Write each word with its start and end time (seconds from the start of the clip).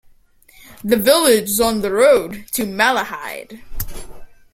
The 0.83 0.97
village 0.97 1.47
is 1.51 1.59
on 1.61 1.81
the 1.81 1.91
road 1.91 2.45
to 2.53 2.63
Malahide. 2.65 3.61